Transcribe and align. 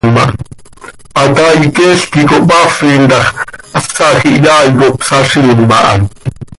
Hataai 1.17 1.61
cheel 1.75 1.97
quih 2.11 2.25
cohpaafin 2.29 3.03
ta 3.11 3.19
x, 3.29 3.31
hasaj 3.73 4.17
ihyaai 4.31 4.69
cop 4.79 4.97
saziim 5.07 5.61
aha. 5.77 5.93